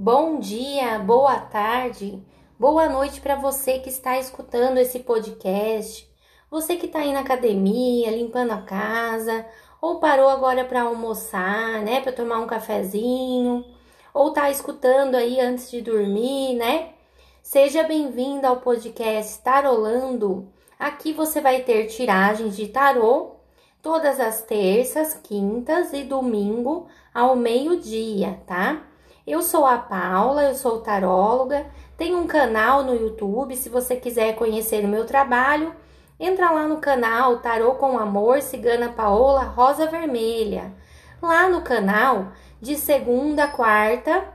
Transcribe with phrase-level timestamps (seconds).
[0.00, 2.22] Bom dia, boa tarde,
[2.56, 6.08] boa noite para você que está escutando esse podcast.
[6.48, 9.44] Você que está aí na academia, limpando a casa,
[9.82, 13.64] ou parou agora para almoçar, né, para tomar um cafezinho,
[14.14, 16.90] ou tá escutando aí antes de dormir, né?
[17.42, 20.48] Seja bem-vindo ao podcast Tarolando.
[20.78, 23.32] Aqui você vai ter tiragens de tarô
[23.82, 28.84] todas as terças, quintas e domingo ao meio-dia, tá?
[29.28, 31.66] Eu sou a Paula, eu sou taróloga,
[31.98, 35.76] tenho um canal no YouTube, se você quiser conhecer o meu trabalho,
[36.18, 40.72] entra lá no canal Tarô com Amor Cigana Paola Rosa Vermelha.
[41.20, 44.32] Lá no canal, de segunda a quarta,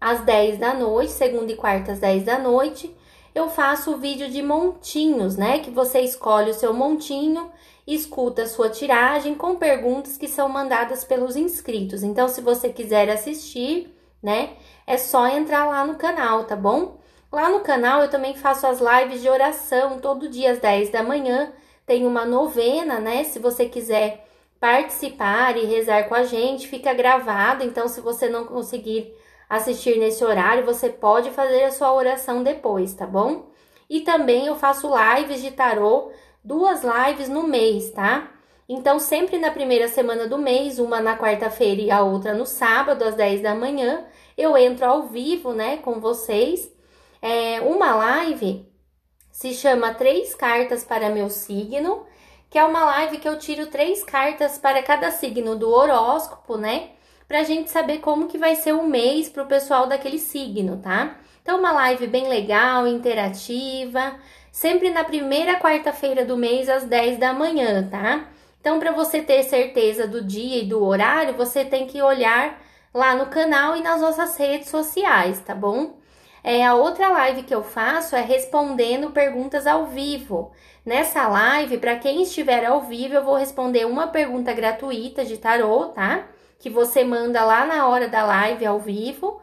[0.00, 2.92] às 10 da noite, segunda e quarta às 10 da noite,
[3.32, 5.60] eu faço o vídeo de montinhos, né?
[5.60, 7.52] Que você escolhe o seu montinho
[7.86, 12.02] escuta a sua tiragem com perguntas que são mandadas pelos inscritos.
[12.02, 14.50] Então, se você quiser assistir, né,
[14.86, 16.98] é só entrar lá no canal, tá bom?
[17.30, 21.02] Lá no canal eu também faço as lives de oração todo dia às 10 da
[21.02, 21.52] manhã.
[21.86, 23.24] Tem uma novena, né?
[23.24, 24.26] Se você quiser
[24.58, 27.62] participar e rezar com a gente, fica gravado.
[27.62, 29.14] Então, se você não conseguir
[29.48, 33.46] assistir nesse horário, você pode fazer a sua oração depois, tá bom?
[33.88, 36.10] E também eu faço lives de tarô
[36.42, 38.30] duas lives no mês, tá?
[38.68, 43.02] Então, sempre na primeira semana do mês, uma na quarta-feira e a outra no sábado,
[43.02, 44.04] às 10 da manhã,
[44.38, 46.72] eu entro ao vivo, né, com vocês.
[47.20, 48.66] É, uma live
[49.30, 52.06] se chama Três Cartas para Meu Signo,
[52.48, 56.90] que é uma live que eu tiro três cartas para cada signo do horóscopo, né?
[57.26, 61.18] Pra gente saber como que vai ser o mês pro pessoal daquele signo, tá?
[61.42, 64.18] Então, uma live bem legal, interativa
[64.50, 68.28] sempre na primeira quarta-feira do mês às 10 da manhã, tá?
[68.60, 72.60] Então, para você ter certeza do dia e do horário, você tem que olhar
[72.92, 75.98] lá no canal e nas nossas redes sociais, tá bom?
[76.42, 80.52] É, a outra live que eu faço é respondendo perguntas ao vivo.
[80.84, 85.86] Nessa live, para quem estiver ao vivo, eu vou responder uma pergunta gratuita de tarô,
[85.86, 86.26] tá?
[86.58, 89.40] Que você manda lá na hora da live ao vivo.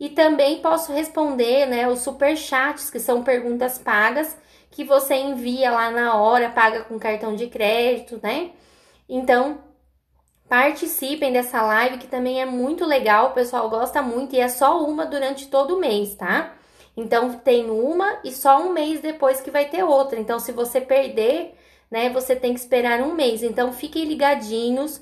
[0.00, 4.36] E também posso responder, né, os super chats, que são perguntas pagas
[4.70, 8.52] que você envia lá na hora, paga com cartão de crédito, né?
[9.08, 9.58] Então,
[10.48, 14.82] participem dessa live que também é muito legal, o pessoal gosta muito e é só
[14.84, 16.54] uma durante todo o mês, tá?
[16.96, 20.18] Então tem uma e só um mês depois que vai ter outra.
[20.18, 21.54] Então, se você perder,
[21.90, 23.42] né, você tem que esperar um mês.
[23.42, 25.00] Então, fiquem ligadinhos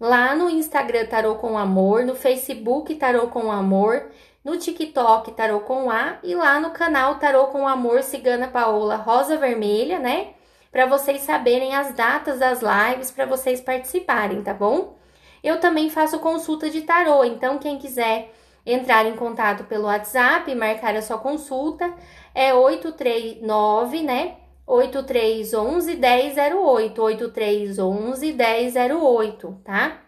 [0.00, 4.10] lá no Instagram Tarô com Amor, no Facebook Tarô com Amor
[4.48, 9.36] no TikTok Tarô com A e lá no canal Tarô com Amor Cigana Paola Rosa
[9.36, 10.28] Vermelha, né?
[10.70, 14.96] Para vocês saberem as datas das lives para vocês participarem, tá bom?
[15.42, 18.32] Eu também faço consulta de tarô, então quem quiser
[18.66, 21.92] entrar em contato pelo WhatsApp marcar a sua consulta
[22.34, 24.36] é 839, né?
[24.66, 30.02] 8311 1008, 8311 1008, tá?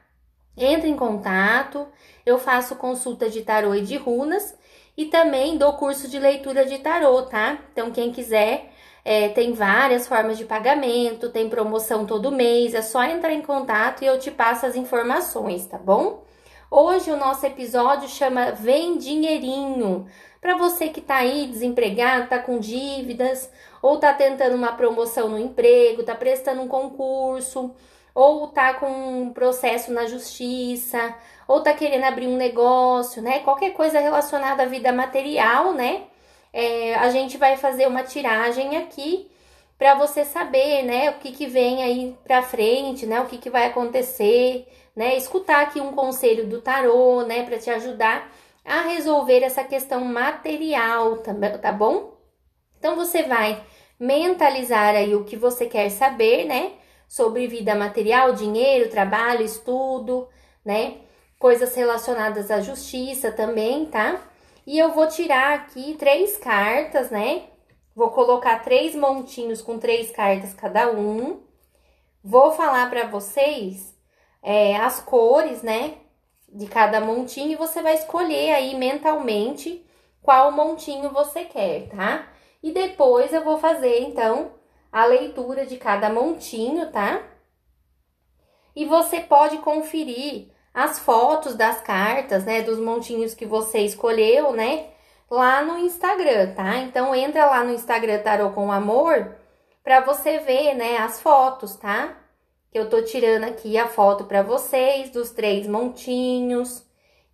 [0.56, 1.88] Entre em contato,
[2.26, 4.54] eu faço consulta de tarô e de runas
[4.94, 7.58] e também dou curso de leitura de tarô, tá?
[7.72, 8.70] Então, quem quiser,
[9.04, 14.02] é, tem várias formas de pagamento, tem promoção todo mês, é só entrar em contato
[14.02, 16.22] e eu te passo as informações, tá bom?
[16.70, 20.06] Hoje o nosso episódio chama Vem Dinheirinho.
[20.40, 23.50] Para você que tá aí desempregado, tá com dívidas,
[23.82, 27.74] ou tá tentando uma promoção no emprego, tá prestando um concurso,
[28.14, 28.86] ou tá com
[29.22, 31.14] um processo na justiça,
[31.48, 33.40] ou tá querendo abrir um negócio, né?
[33.40, 36.04] Qualquer coisa relacionada à vida material, né?
[36.52, 39.30] É, a gente vai fazer uma tiragem aqui
[39.78, 43.48] para você saber, né, o que, que vem aí para frente, né, o que, que
[43.48, 48.30] vai acontecer, né, escutar aqui um conselho do tarô, né, para te ajudar
[48.64, 52.14] a resolver essa questão material, também, tá bom?
[52.78, 53.62] Então você vai
[53.98, 56.72] mentalizar aí o que você quer saber, né?
[57.10, 60.28] sobre vida material, dinheiro, trabalho, estudo,
[60.64, 60.98] né?
[61.40, 64.20] Coisas relacionadas à justiça também, tá?
[64.70, 67.48] E eu vou tirar aqui três cartas, né?
[67.92, 71.42] Vou colocar três montinhos com três cartas cada um.
[72.22, 73.98] Vou falar para vocês
[74.40, 75.96] é, as cores, né?
[76.48, 79.84] De cada montinho e você vai escolher aí mentalmente
[80.22, 82.28] qual montinho você quer, tá?
[82.62, 84.52] E depois eu vou fazer, então,
[84.92, 87.20] a leitura de cada montinho, tá?
[88.76, 94.88] E você pode conferir as fotos das cartas, né, dos montinhos que você escolheu, né,
[95.30, 96.76] lá no Instagram, tá?
[96.78, 99.36] Então entra lá no Instagram Tarô com Amor
[99.82, 102.16] para você ver, né, as fotos, tá?
[102.70, 106.84] Que eu tô tirando aqui a foto para vocês dos três montinhos.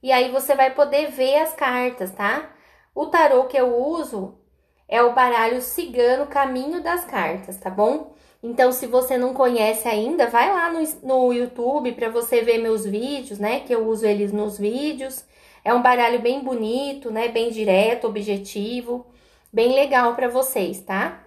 [0.03, 2.51] e aí você vai poder ver as cartas, tá?
[2.95, 4.39] O tarô que eu uso
[4.89, 8.16] é o baralho cigano Caminho das Cartas, tá bom?
[8.47, 12.87] Então, se você não conhece ainda, vai lá no, no YouTube para você ver meus
[12.87, 13.59] vídeos, né?
[13.59, 15.25] Que eu uso eles nos vídeos.
[15.65, 17.27] É um baralho bem bonito, né?
[17.27, 19.05] Bem direto, objetivo,
[19.53, 21.25] bem legal para vocês, tá?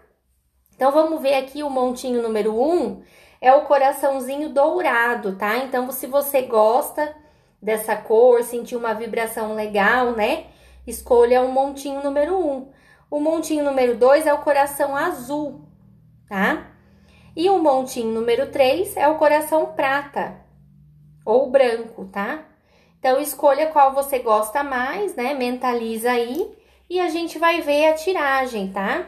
[0.73, 3.01] Então, vamos ver aqui o montinho número 1, um,
[3.41, 5.57] é o coraçãozinho dourado, tá?
[5.57, 7.13] Então, se você gosta
[7.61, 10.45] dessa cor, sentir uma vibração legal, né?
[10.87, 12.49] Escolha o montinho número 1.
[12.49, 12.71] Um.
[13.11, 15.65] O montinho número 2 é o coração azul,
[16.29, 16.78] tá?
[17.35, 20.39] E o montinho número 3 é o coração prata
[21.25, 22.43] ou branco, tá?
[22.97, 25.33] Então, escolha qual você gosta mais, né?
[25.33, 26.51] Mentaliza aí
[26.89, 29.07] e a gente vai ver a tiragem, tá?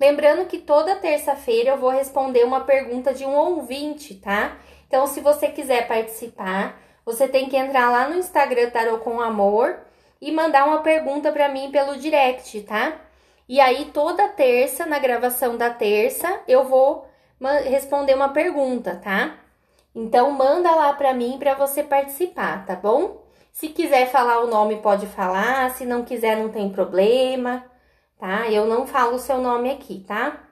[0.00, 4.56] Lembrando que toda terça-feira eu vou responder uma pergunta de um ouvinte, tá?
[4.88, 9.78] Então, se você quiser participar, você tem que entrar lá no Instagram Tarô com Amor
[10.20, 13.00] e mandar uma pergunta para mim pelo direct, tá?
[13.52, 17.06] E aí toda terça, na gravação da terça, eu vou
[17.64, 19.36] responder uma pergunta, tá?
[19.94, 23.22] Então manda lá para mim para você participar, tá bom?
[23.52, 27.62] Se quiser falar o nome pode falar, se não quiser não tem problema,
[28.18, 28.48] tá?
[28.48, 30.48] Eu não falo o seu nome aqui, tá?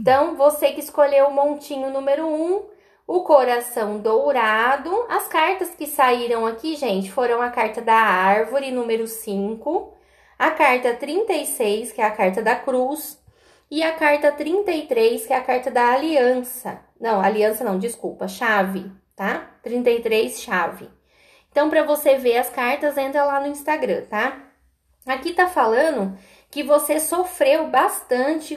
[0.00, 2.66] Então, você que escolheu o montinho número 1, um,
[3.06, 4.90] o coração dourado.
[5.08, 9.94] As cartas que saíram aqui, gente, foram a carta da árvore, número 5,
[10.46, 13.20] a carta 36, que é a carta da cruz,
[13.70, 16.80] e a carta 33, que é a carta da aliança.
[17.00, 19.50] Não, aliança não, desculpa, chave, tá?
[19.62, 20.90] 33, chave.
[21.50, 24.38] Então, para você ver as cartas, entra lá no Instagram, tá?
[25.06, 26.16] Aqui tá falando
[26.50, 28.56] que você sofreu bastante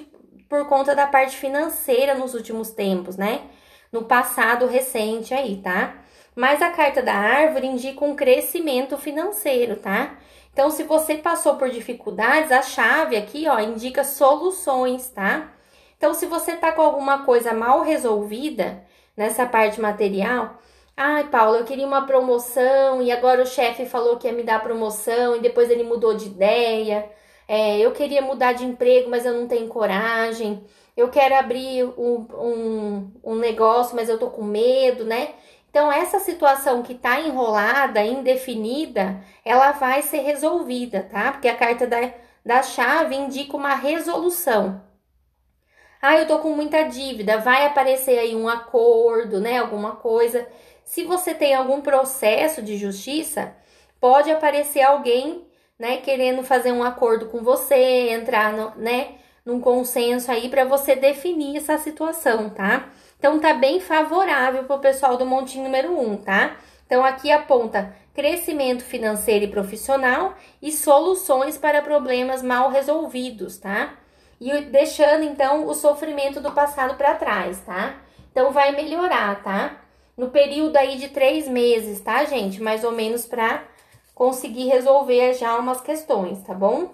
[0.49, 3.49] por conta da parte financeira nos últimos tempos, né?
[3.91, 5.95] no passado recente aí, tá?
[6.35, 10.17] Mas a carta da árvore indica um crescimento financeiro, tá?
[10.57, 15.53] Então, se você passou por dificuldades, a chave aqui, ó, indica soluções, tá?
[15.95, 18.83] Então, se você tá com alguma coisa mal resolvida
[19.15, 20.57] nessa parte material,
[20.95, 24.63] ai, Paula, eu queria uma promoção e agora o chefe falou que ia me dar
[24.63, 27.07] promoção e depois ele mudou de ideia.
[27.47, 30.65] É, eu queria mudar de emprego, mas eu não tenho coragem
[30.97, 35.35] eu quero abrir um, um, um negócio, mas eu tô com medo, né?
[35.69, 41.31] Então, essa situação que tá enrolada, indefinida, ela vai ser resolvida, tá?
[41.31, 42.11] Porque a carta da,
[42.45, 44.81] da chave indica uma resolução.
[46.01, 49.57] Ah, eu tô com muita dívida, vai aparecer aí um acordo, né?
[49.57, 50.47] Alguma coisa.
[50.83, 53.53] Se você tem algum processo de justiça,
[53.99, 55.45] pode aparecer alguém,
[55.77, 59.15] né, querendo fazer um acordo com você, entrar no, né,
[59.45, 62.89] num consenso aí para você definir essa situação, tá?
[63.17, 66.55] Então tá bem favorável para o pessoal do montinho número 1, um, tá?
[66.85, 73.93] Então aqui aponta crescimento financeiro e profissional e soluções para problemas mal resolvidos, tá?
[74.39, 77.95] E deixando então o sofrimento do passado para trás, tá?
[78.31, 79.81] Então vai melhorar, tá?
[80.15, 82.61] No período aí de três meses, tá, gente?
[82.61, 83.63] Mais ou menos para
[84.15, 86.91] conseguir resolver já umas questões, tá bom?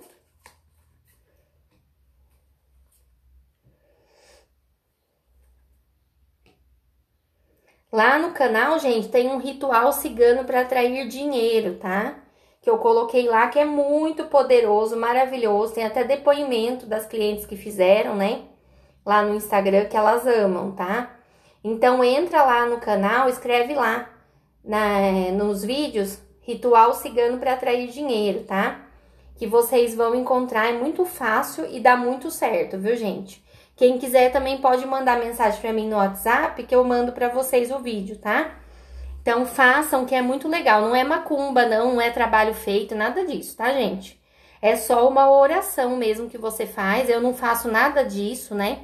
[7.94, 12.16] Lá no canal, gente, tem um ritual cigano para atrair dinheiro, tá?
[12.60, 15.76] Que eu coloquei lá, que é muito poderoso, maravilhoso.
[15.76, 18.46] Tem até depoimento das clientes que fizeram, né?
[19.06, 21.16] Lá no Instagram, que elas amam, tá?
[21.64, 24.10] Então, entra lá no canal, escreve lá
[24.66, 28.88] na, nos vídeos ritual cigano para atrair dinheiro, tá?
[29.36, 33.43] Que vocês vão encontrar, é muito fácil e dá muito certo, viu, gente?
[33.76, 37.72] Quem quiser também pode mandar mensagem para mim no WhatsApp que eu mando para vocês
[37.72, 38.52] o vídeo, tá?
[39.22, 43.26] Então façam que é muito legal, não é macumba não, não é trabalho feito, nada
[43.26, 44.22] disso, tá, gente?
[44.62, 48.82] É só uma oração mesmo que você faz, eu não faço nada disso, né?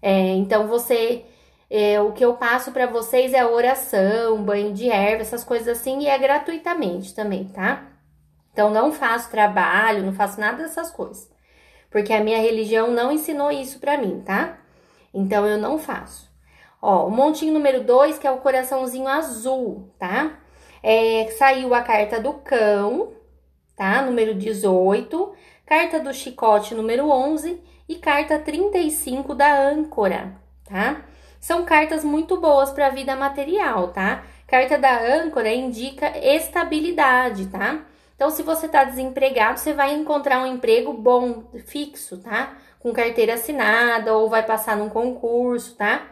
[0.00, 1.24] É, então você
[1.70, 6.00] é, o que eu passo para vocês é oração, banho de erva, essas coisas assim,
[6.00, 7.84] e é gratuitamente também, tá?
[8.52, 11.31] Então não faço trabalho, não faço nada dessas coisas
[11.92, 14.58] porque a minha religião não ensinou isso para mim, tá?
[15.12, 16.32] Então eu não faço.
[16.80, 20.38] Ó, o montinho número 2, que é o coraçãozinho azul, tá?
[20.82, 23.12] É, saiu a carta do cão,
[23.76, 24.02] tá?
[24.02, 25.32] Número 18,
[25.64, 30.34] carta do chicote número 11 e carta 35 da âncora,
[30.64, 31.02] tá?
[31.38, 34.24] São cartas muito boas para a vida material, tá?
[34.46, 37.84] Carta da âncora indica estabilidade, tá?
[38.22, 42.56] Então, se você está desempregado, você vai encontrar um emprego bom, fixo, tá?
[42.78, 46.06] Com carteira assinada ou vai passar num concurso, tá?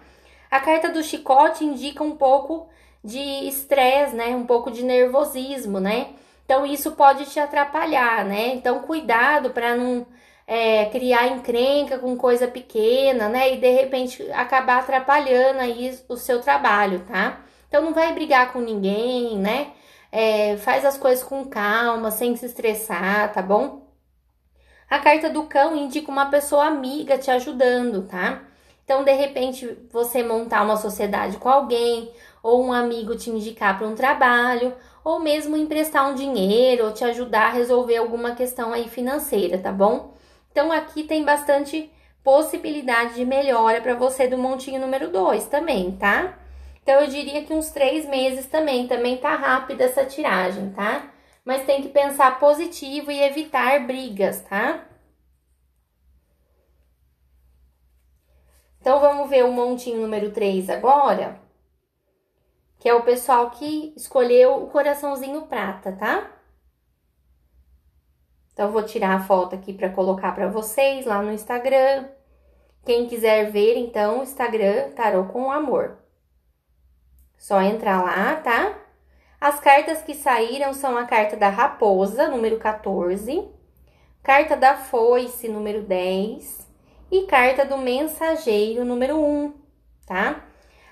[0.51, 2.69] A carta do chicote indica um pouco
[3.05, 4.35] de estresse, né?
[4.35, 6.09] Um pouco de nervosismo, né?
[6.45, 8.55] Então isso pode te atrapalhar, né?
[8.55, 10.05] Então cuidado para não
[10.49, 13.55] é, criar encrenca com coisa pequena, né?
[13.55, 17.39] E de repente acabar atrapalhando aí o seu trabalho, tá?
[17.69, 19.69] Então não vai brigar com ninguém, né?
[20.13, 23.89] É, faz as coisas com calma, sem se estressar, tá bom?
[24.89, 28.43] A carta do cão indica uma pessoa amiga te ajudando, tá?
[28.85, 32.11] Então, de repente, você montar uma sociedade com alguém,
[32.43, 34.75] ou um amigo te indicar para um trabalho,
[35.05, 39.71] ou mesmo emprestar um dinheiro, ou te ajudar a resolver alguma questão aí financeira, tá
[39.71, 40.15] bom?
[40.51, 41.89] Então, aqui tem bastante
[42.25, 46.37] possibilidade de melhora para você do montinho número 2 também, tá?
[46.83, 51.11] Então, eu diria que uns três meses também, também tá rápida essa tiragem, tá?
[51.45, 54.87] Mas tem que pensar positivo e evitar brigas, tá?
[58.81, 61.39] Então, vamos ver o montinho número 3 agora.
[62.79, 66.31] Que é o pessoal que escolheu o coraçãozinho prata, tá?
[68.53, 72.09] Então, vou tirar a foto aqui para colocar para vocês lá no Instagram.
[72.85, 75.99] Quem quiser ver, então, Instagram Tarô com Amor.
[77.41, 78.75] Só entrar lá, tá?
[79.41, 83.49] As cartas que saíram são a carta da raposa, número 14,
[84.23, 86.69] carta da foice, número 10,
[87.11, 89.55] e carta do mensageiro número 1,
[90.07, 90.45] tá?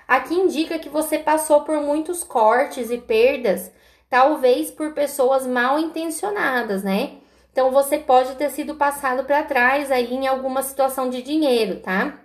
[0.07, 3.71] Aqui indica que você passou por muitos cortes e perdas,
[4.09, 7.19] talvez por pessoas mal intencionadas, né?
[7.51, 12.19] Então você pode ter sido passado para trás aí em alguma situação de dinheiro, tá?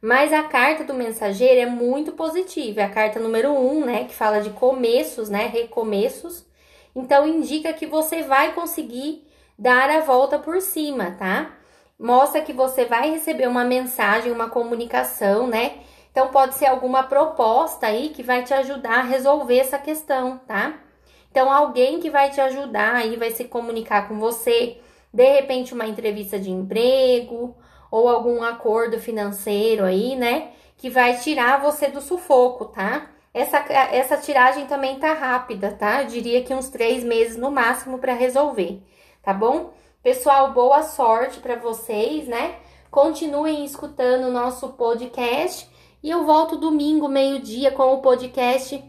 [0.00, 4.14] Mas a carta do mensageiro é muito positiva, é a carta número 1, né, que
[4.14, 6.46] fala de começos, né, recomeços.
[6.94, 9.26] Então indica que você vai conseguir
[9.58, 11.58] dar a volta por cima, tá?
[11.98, 15.78] mostra que você vai receber uma mensagem, uma comunicação, né?
[16.10, 20.78] Então pode ser alguma proposta aí que vai te ajudar a resolver essa questão, tá?
[21.30, 24.78] Então alguém que vai te ajudar aí vai se comunicar com você,
[25.12, 27.56] de repente uma entrevista de emprego
[27.90, 30.50] ou algum acordo financeiro aí, né?
[30.76, 33.10] Que vai tirar você do sufoco, tá?
[33.32, 36.02] Essa, essa tiragem também tá rápida, tá?
[36.02, 38.82] Eu diria que uns três meses no máximo para resolver,
[39.22, 39.72] tá bom?
[40.02, 42.56] Pessoal, boa sorte para vocês, né?
[42.90, 45.68] Continuem escutando o nosso podcast
[46.02, 48.82] e eu volto domingo, meio-dia, com o podcast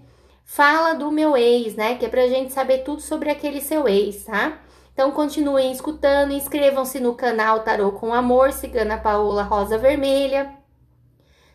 [0.46, 1.96] Fala do Meu Ex, né?
[1.96, 4.60] Que é pra gente saber tudo sobre aquele seu ex, tá?
[5.00, 10.54] Então continuem escutando, inscrevam-se no canal Tarô com Amor, Cigana Paola Rosa Vermelha.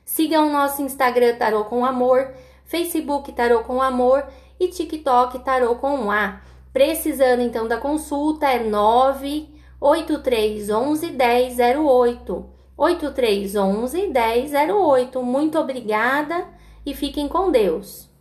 [0.02, 2.32] Sigam o nosso Instagram Tarô com Amor,
[2.64, 4.26] Facebook Tarô com Amor
[4.58, 6.40] e TikTok Tarô com A.
[6.72, 12.46] Precisando então da consulta é 98311 1008.
[12.78, 15.22] 8311 1008.
[15.22, 16.46] Muito obrigada
[16.86, 18.13] e fiquem com Deus.